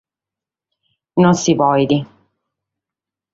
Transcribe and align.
Non 1.25 1.35
si 1.41 1.53
podet! 1.59 2.01